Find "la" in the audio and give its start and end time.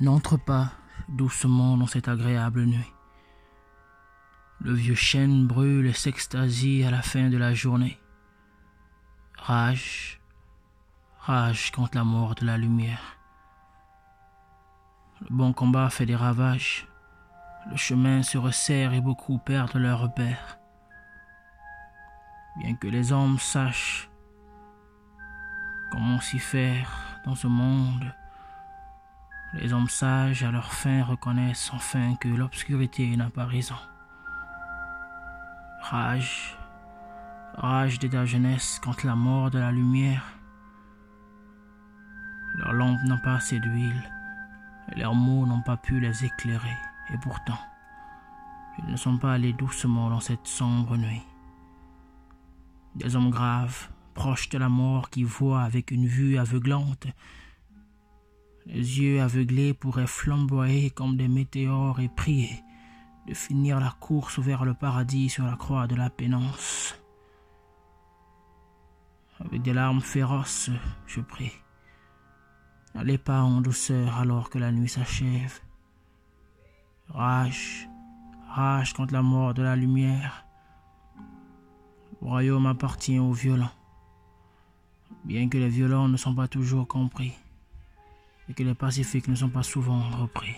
6.92-7.02, 7.36-7.52, 11.96-12.04, 12.46-12.56, 38.08-38.26, 39.06-39.14, 39.58-39.72, 54.58-54.68, 63.80-63.94, 65.46-65.56, 65.94-66.10, 74.58-74.72, 79.14-79.22, 79.62-79.76